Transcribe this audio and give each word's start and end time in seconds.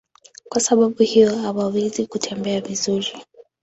Kwa 0.49 0.59
sababu 0.61 1.03
hiyo 1.03 1.37
hawawezi 1.37 2.07
kutembea 2.07 2.61
vizuri. 2.61 3.15